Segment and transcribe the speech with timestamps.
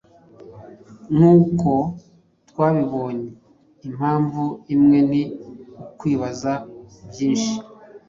[1.15, 1.71] Nkuko
[2.49, 3.29] twabibonye,
[3.87, 4.43] impamvu
[4.75, 5.21] imwe ni
[5.83, 6.53] ukwibaza
[7.09, 7.53] byinshi.